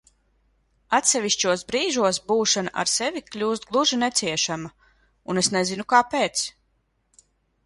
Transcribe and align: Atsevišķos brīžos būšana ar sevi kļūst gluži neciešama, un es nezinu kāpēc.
Atsevišķos 0.99 1.63
brīžos 1.71 2.19
būšana 2.31 2.73
ar 2.85 2.89
sevi 2.93 3.23
kļūst 3.27 3.69
gluži 3.75 4.01
neciešama, 4.05 4.73
un 5.35 5.43
es 5.45 5.51
nezinu 5.59 5.87
kāpēc. 5.95 6.45